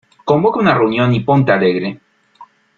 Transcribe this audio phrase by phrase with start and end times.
[0.25, 2.01] Convoca una reunión y ponte alegre.